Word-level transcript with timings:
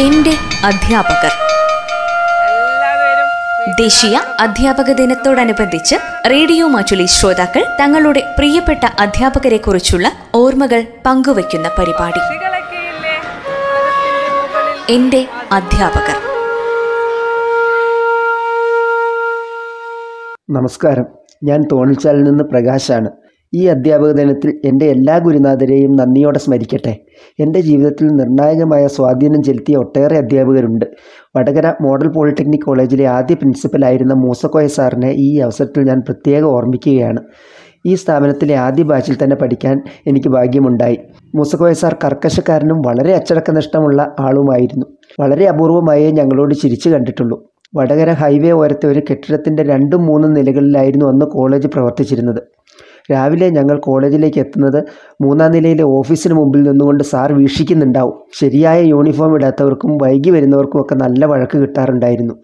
എന്റെ 0.00 0.32
അധ്യാപകർ. 0.64 1.32
എല്ലാവരും 2.48 3.28
ദേശീയ 3.74 4.20
അധ്യാപക 4.40 4.92
ദിനത്തോടനുബന്ധിച്ച് 4.92 5.96
റേഡിയോ 6.30 6.66
മാറ്റുലി 6.66 7.06
ശ്രോതാക്കൾ 7.06 7.64
തങ്ങളുടെ 7.80 8.34
പ്രിയപ്പെട്ട 8.38 8.84
അധ്യാപകരെ 9.00 9.56
കുറിച്ചുള്ള 9.56 10.12
ഓർമ്മകൾ 10.34 10.84
പങ്കുവയ്ക്കുന്ന 11.06 11.70
പരിപാടി. 11.78 12.18
എന്റെ 14.92 15.28
അധ്യാപകർ. 15.52 16.16
നമസ്കാരം. 20.50 21.04
ഞാൻ 21.44 21.62
തോണിച്ചാലിൽ 21.72 22.22
നിന്ന് 22.22 22.44
പ്രകാശാണ്. 22.44 23.10
ഈ 23.54 23.66
അധ്യാപക 23.66 24.12
ദിനത്തിൽ 24.12 24.60
എന്റെ 24.64 24.86
എല്ലാ 24.86 25.18
ഗുരുനാഥരെയും 25.18 25.96
നന്ദിയോടെ 25.96 26.38
സ്മരിക്കട്ടെ. 26.38 26.96
എന്റെ 27.40 27.60
ജീവിതത്തിൽ 27.60 28.06
നിർണായകമായ 28.06 28.86
സ്വാധീനം 28.86 29.42
ചെലുത്തിയ 29.42 29.76
ഒട്ടേറെ 29.76 30.16
അധ്യാപകരുണ്ട്. 30.16 30.84
വടകര 31.36 31.72
മോഡൽ 31.80 32.08
പോളിടെക്നിക് 32.08 32.60
കോളേജിലെ 32.60 33.06
ആദ്യ 33.06 33.34
പ്രിൻസിപ്പലായിരുന്ന 33.34 34.14
മൂസക്കോയ 34.14 34.66
സാറിനെ 34.66 35.10
ഈ 35.10 35.38
അവസരത്തിൽ 35.38 35.84
ഞാൻ 35.84 36.00
പ്രത്യേകം 36.00 36.46
ഓർമ്മിക്കുകയാണ്. 36.46 37.20
ഈ 37.86 37.94
സ്ഥാപനത്തിലെ 37.94 38.54
ആദ്യ 38.54 38.82
ബാച്ചിൽ 38.82 39.16
തന്നെ 39.24 39.36
പഠിക്കാൻ 39.36 39.82
എനിക്ക് 40.06 40.28
ഭാഗ്യമുണ്ടായി. 40.28 40.98
മൂസക്കോയ 41.34 41.72
സാർ 41.72 41.96
കർക്കശക്കാരനും 42.04 42.82
വളരെ 42.86 43.14
അച്ചടക്കനിഷ്ഠമുള്ള 43.14 44.14
ആളുമായിരുന്നു. 44.20 44.86
വളരെ 45.20 45.48
അപൂർവമായേ 45.48 46.10
ഞങ്ങളോട് 46.10 46.54
ചിരിച്ചു 46.54 46.88
കണ്ടിട്ടുള്ളൂ. 46.88 47.50
വടകര 47.76 48.10
ഹൈവേ 48.10 48.50
ഓരത്തെ 48.50 48.86
ഒരു 48.86 49.02
കെട്ടിടത്തിന്റെ 49.10 49.62
രണ്ടും 49.62 50.06
മൂന്നും 50.06 50.32
നിലകളിലായിരുന്നു 50.32 51.06
അന്ന് 51.06 51.26
കോളേജ് 51.26 51.66
പ്രവർത്തിച്ചിരുന്നത്. 51.66 52.42
രാവിലെ 53.12 53.48
ഞങ്ങൾ 53.48 53.78
കോളേജിലേക്ക് 53.78 54.40
എത്തുന്നത് 54.40 54.84
മൂന്നാം 55.22 55.52
നിലയിലെ 55.52 55.82
ഓഫീസിന് 55.82 56.34
മുമ്പിൽ 56.34 56.62
നിന്നുകൊണ്ട് 56.62 57.04
സാർ 57.04 57.32
വീക്ഷിക്കുന്നുണ്ടാവും. 57.32 58.16
ശരിയായ 58.40 58.80
യൂണിഫോം 58.82 59.34
ഇടാത്തവർക്കും 59.36 59.98
വൈകി 60.02 60.30
വരുന്നവർക്കും 60.30 60.80
ഒക്കെ 60.80 60.94
നല്ല 60.94 61.24
വഴക്ക് 61.26 61.58
കിട്ടാറുണ്ടായിരുന്നു. 61.58 62.34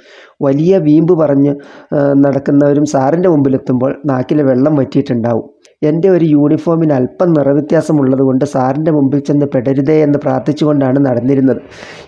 വലിയ 0.42 0.78
വീമ്പ് 0.78 1.18
പറഞ്ഞ് 1.18 1.54
നടക്കുന്നവരും 2.24 2.84
സാറിന്റെ 2.84 3.28
മുമ്പിലെത്തുമ്പോൾ 3.28 3.96
നാക്കിലെ 4.06 4.42
വെള്ളം 4.42 4.74
വറ്റിയിട്ടുണ്ടാവും. 4.76 5.44
എന്റെ 5.82 6.08
ഒരു 6.08 6.24
യൂണിഫോമിന് 6.24 6.92
അല്പം 6.92 7.32
നിറവ്യത്യാസമുള്ളത് 7.32 8.22
കൊണ്ട് 8.22 8.44
സാറിന്റെ 8.44 8.90
മുമ്പിൽ 8.90 9.18
ചെന്ന് 9.18 9.46
പെടരുതേ 9.54 10.02
എന്ന് 10.02 10.18
പ്രാർത്ഥിച്ചുകൊണ്ടാണ് 10.18 10.98
നടന്നിരുന്നത്. 11.06 11.60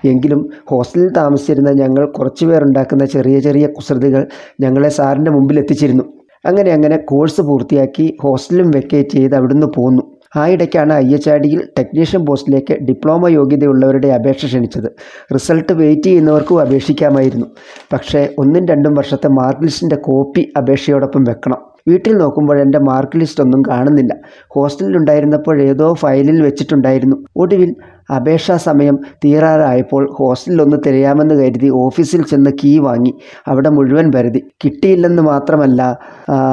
എങ്കിലും 0.05 0.51
ഹോസ്റ്റലിൽ 0.71 1.11
താമസിച്ചിരുന്ന 1.17 1.73
ഞങ്ങൾ 1.73 2.07
കുറച്ചു 2.11 2.47
പേരുണ്ടാക്കുന്ന 2.47 3.05
ചെറിയ 3.05 3.39
ചെറിയ 3.41 3.67
കുസൃതികൾ 3.67 4.27
ഞങ്ങളെ 4.61 4.89
സാറിന്റെ 4.89 5.31
മുമ്പിൽ 5.31 5.59
എത്തിച്ചിരുന്നു. 5.59 6.05
അങ്ങനെ 6.49 6.71
അങ്ങനെ 6.73 6.97
കോഴ്സ് 6.97 7.41
പൂർത്തിയാക്കി 7.41 8.17
ഹോസ്റ്റലും 8.23 8.71
വെക്കേറ്റ് 8.71 9.11
ചെയ്ത് 9.11 9.35
അവിടുന്ന് 9.35 9.67
പോന്നു. 9.77 10.03
ആ 10.37 10.49
ഇടയ്ക്കാണ് 10.49 10.93
ഐ 10.93 11.15
എച്ച് 11.15 11.31
ആർ 11.31 11.37
ഡിയിൽ 11.37 11.63
ടെക്നീഷ്യൻ 11.79 12.27
പോസ്റ്റിലേക്ക് 12.27 12.75
ഡിപ്ലോമ 12.83 13.29
യോഗ്യതയുള്ളവരുടെ 13.29 14.09
അപേക്ഷ 14.09 14.47
ക്ഷണിച്ചത്. 14.47 14.89
റിസൾട്ട് 15.35 15.73
വെയിറ്റ് 15.73 16.03
ചെയ്യുന്നവർക്കും 16.03 16.61
അപേക്ഷിക്കാമായിരുന്നു. 16.61 17.47
പക്ഷേ 17.93 18.29
ഒന്നും 18.39 18.67
രണ്ടും 18.67 18.95
വർഷത്തെ 18.95 19.29
മാർക്ക് 19.29 19.63
ലിസ്റ്റിന്റെ 19.63 19.97
കോപ്പി 19.97 20.53
അപേക്ഷയോടൊപ്പം 20.57 21.25
വെക്കണം. 21.25 21.59
വീട്ടിൽ 21.89 22.17
നോക്കുമ്പോൾ 22.17 22.61
എന്റെ 22.61 22.79
മാർക്ക് 22.79 23.19
ലിസ്റ്റ് 23.19 23.45
ഒന്നും 23.45 23.63
കാണുന്നില്ല. 23.69 24.15
ഹോസ്റ്റലിൽ 24.49 24.97
ഉണ്ടായിരുന്നപ്പോൾ 24.97 25.63
ഏതോ 25.63 25.95
ഫയലിൽ 25.95 26.43
വെച്ചിട്ടുണ്ടായിരുന്നു. 26.43 27.17
ഒടുവിൽ 27.37 27.75
അപേക്ഷാ 28.17 28.57
സമയം 28.57 28.99
തീരാറായപ്പോൾ 29.25 30.13
ഹോസ്റ്റലിലൊന്ന് 30.13 30.77
തിരയാമെന്ന് 30.87 31.35
കരുതി 31.35 31.69
ഓഫീസിൽ 31.69 32.23
ചെന്ന് 32.23 32.51
കീ 32.65 32.79
വാങ്ങി. 32.79 33.15
അവിടെ 33.49 33.69
മുഴുവൻ 33.69 34.13
പരതി 34.13 34.43
കിട്ടിയില്ലെന്ന് 34.65 35.23
മാത്രമല്ല 35.23 35.99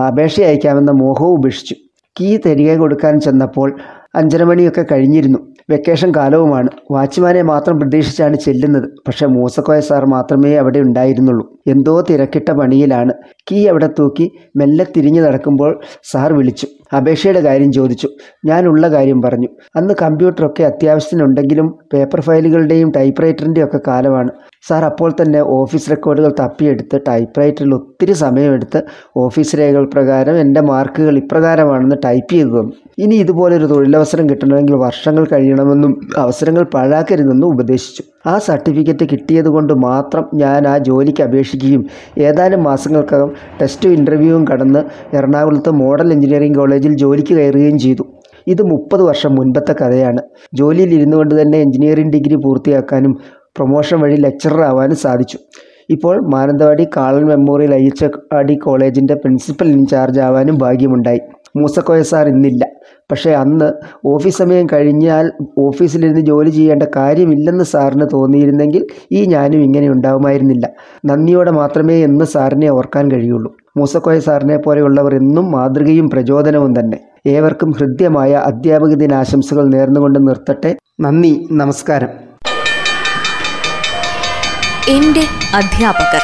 അപേക്ഷ 0.08 0.42
അയക്കാമെന്ന 0.42 0.92
മോഹവും 0.92 1.34
ഉപേക്ഷിച്ചു. 1.38 1.76
കീ 2.22 2.38
തിരികെ 2.38 2.76
കൊടുക്കാൻ 2.76 3.20
ചെന്നപ്പോൾ 3.20 3.76
അഞ്ചര 4.16 4.44
മണിയൊക്കെ 4.44 4.86
കഴിഞ്ഞിരുന്നു. 4.92 5.40
വെക്കേഷൻ 5.70 6.14
കാലവുമാണ്. 6.16 6.70
വാച്ച്മാനെ 6.92 7.42
മാത്രം 7.42 7.80
പ്രതീക്ഷിച്ചാണ് 7.80 8.38
ചെല്ലുന്നത്. 8.38 8.90
പക്ഷേ 9.08 9.26
മൂസക്കോയ 9.26 9.80
സാർ 9.80 10.06
മാത്രമേ 10.06 10.56
അവിടെ 10.56 10.80
ഉണ്ടായിരുന്നുള്ളൂ. 10.80 11.60
എന്തോ 11.68 12.02
തിരക്കിട്ട 12.02 12.52
പണിയിലാണ്. 12.52 13.14
കീ 13.52 13.68
അവിടെ 13.68 13.90
തൂക്കി 14.00 14.32
മെല്ലെ 14.56 14.86
തിരിഞ്ഞു 14.98 15.22
നടക്കുമ്പോൾ 15.22 15.80
സാർ 16.04 16.34
വിളിച്ചു. 16.34 16.68
അപേക്ഷയുടെ 16.98 17.40
കാര്യം 17.40 17.72
ചോദിച്ചു. 17.72 18.10
ഞാനുള്ള 18.46 18.90
കാര്യം 18.90 19.22
പറഞ്ഞു. 19.22 19.48
അന്ന് 19.76 19.94
കമ്പ്യൂട്ടറൊക്കെ 20.02 20.64
അത്യാവശ്യത്തിനുണ്ടെങ്കിലും 20.64 21.68
പേപ്പർ 21.94 22.22
ഫയലുകളുടെയും 22.22 22.92
ടൈപ്പ് 22.96 23.24
റൈറ്ററിന്റെയും 23.24 23.70
കാലമാണ്. 23.88 24.32
സാർ 24.68 24.86
അപ്പോൾ 24.86 25.14
തന്നെ 25.22 25.42
ഓഫീസ് 25.42 25.92
റെക്കോർഡുകൾ 25.92 26.32
തപ്പിയെടുത്ത് 26.40 27.00
ടൈപ്പ് 27.08 27.42
റൈറ്ററിൽ 27.42 27.74
ഒത്തിരി 27.74 28.14
സമയമെടുത്ത് 28.14 28.80
ഓഫീസ് 29.18 29.56
രേഖകൾ 29.56 29.86
പ്രകാരം 29.94 30.38
എന്റെ 30.38 30.62
മാർക്കുകൾ 30.62 31.18
ഇപ്രകാരമാണെന്ന് 31.18 31.96
ടൈപ്പ് 32.06 32.32
ചെയ്തു 32.34 32.50
തന്നു 32.50 32.74
ഇനി 33.00 33.16
ഇതുപോലൊരു 33.16 33.66
തൊഴിലവസരം 33.66 34.30
കിട്ടണമെങ്കിൽ 34.30 34.76
വർഷങ്ങൾ 34.76 35.26
കഴിയണമെന്നും 35.34 36.02
അവസരങ്ങൾ 36.18 36.64
പാഴാക്കരുതെന്നും 36.64 37.50
ഉപദേശിച്ചു. 37.50 38.04
ആ 38.28 38.38
സർട്ടിഫിക്കറ്റ് 38.38 39.06
കിട്ടിയത് 39.12 39.48
കൊണ്ട് 39.48 39.74
മാത്രം 39.74 40.26
ഞാൻ 40.34 40.68
ആ 40.68 40.78
ജോലിക്ക് 40.78 41.24
അപേക്ഷിക്കുകയും 41.24 41.86
ഏതാനും 42.18 42.64
മാസങ്ങൾക്കകം 42.64 43.32
ടെസ്റ്റും 43.62 43.92
ഇന്റർവ്യൂവും 43.92 44.48
കടന്ന് 44.48 44.84
എറണാകുളത്ത് 45.18 45.70
മോഡൽ 45.70 46.14
എഞ്ചിനീയറിംഗ് 46.14 46.58
കോളേജിൽ 46.58 46.94
ജോലിക്ക് 46.98 47.34
കയറുകയും 47.34 47.80
ചെയ്തു. 47.80 48.06
ഇത് 48.48 48.62
മുപ്പത് 48.72 49.04
വർഷം 49.04 49.36
മുൻപത്തെ 49.36 49.74
കഥയാണ്. 49.74 50.22
ജോലിയിൽ 50.54 50.94
ഇരുന്നു 50.94 51.18
കൊണ്ട് 51.18 51.42
തന്നെ 51.42 51.58
എഞ്ചിനീയറിംഗ് 51.58 52.14
ഡിഗ്രി 52.14 52.36
പൂർത്തിയാക്കാനും 52.36 53.14
പ്രൊമോഷൻ 53.56 54.00
വഴി 54.00 54.16
ലെക്ചറർ 54.16 54.62
ആവാനും 54.62 54.96
സാധിച്ചു. 54.96 55.38
ഇപ്പോൾ 55.90 56.30
Mananthavady 56.32 56.88
Kalan 56.98 57.26
memorial 57.26 57.76
I 57.76 57.86
H 57.86 58.58
കോളേജിന്റെ 58.58 59.14
പ്രിൻസിപ്പൽ 59.14 59.68
ഇൻചാർജ് 59.68 60.20
ആവാനും 60.20 60.58
ഭാഗ്യമുണ്ടായി. 60.58 61.20
മൂസക്കോയ 61.58 62.02
സാർ 62.02 62.28
ഇന്നില്ല. 62.28 62.66
പക്ഷേ 63.12 63.32
അന്ന് 63.32 63.74
ഓഫീസ് 64.06 64.38
സമയം 64.38 64.68
കഴിഞ്ഞാൽ 64.74 65.32
ഓഫീസിലിരുന്ന് 65.60 66.22
ജോലി 66.22 66.50
ചെയ്യേണ്ട 66.50 66.84
കാര്യമില്ലെന്ന് 66.96 67.64
സാറിന് 67.64 68.08
തോന്നിയിരുന്നെങ്കിൽ 68.14 68.88
ഈ 69.12 69.26
ഞാനും 69.26 69.62
ഇങ്ങനെ 69.62 69.90
ഉണ്ടാവുമായിരുന്നില്ല. 69.90 70.70
നന്ദിയോടെ 71.06 71.52
മാത്രമേ 71.52 72.04
എന്ന് 72.04 72.26
സാറിനെ 72.26 72.70
ഓർക്കാൻ 72.70 73.12
കഴിയുള്ളൂ. 73.12 73.56
മൂസക്കോയ 73.78 74.20
സാറിനെ 74.20 74.58
പോലെയുള്ളവർ 74.58 75.16
എന്നും 75.16 75.52
മാതൃകയും 75.52 76.10
പ്രചോദനവും 76.10 76.80
തന്നെ. 76.80 77.00
ഏവർക്കും 77.28 77.72
ഹൃദ്യമായ 77.72 78.34
അധ്യാപക 78.34 78.94
ദിനാശംസകൾ 78.94 79.68
നേർന്നുകൊണ്ട് 79.68 80.28
നിർത്തട്ടെ. 80.28 80.76
നന്ദി. 81.00 81.48
നമസ്കാരം. 81.52 82.25
എന്റെ 84.90 85.24
അധ്യാപകർ. 85.56 86.22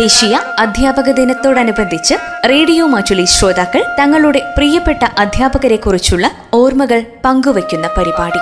ദേശീയ 0.00 0.40
അധ്യാപക 0.58 1.10
ദിനത്തോടനുബന്ധിച്ച് 1.10 2.14
റേഡിയോ 2.50 2.86
മാറ്റുലി 2.86 3.24
ശ്രോതാക്കൾ 3.24 3.84
തങ്ങളുടെ 3.98 4.54
പ്രിയപ്പെട്ട 4.56 5.02
അധ്യാപകരെ 5.18 5.76
കുറിച്ചുള്ള 5.76 6.30
ഓർമ്മകൾ 6.54 7.02
പങ്കുവയ്ക്കുന്ന 7.24 7.90
പരിപാടി. 7.98 8.38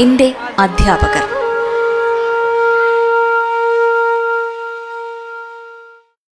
എന്റെ 0.00 0.32
അധ്യാപകർ. 0.58 1.21